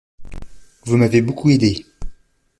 Vous 0.85 0.97
m’avez 0.97 1.21
beaucoup 1.21 1.51
aidé. 1.51 1.85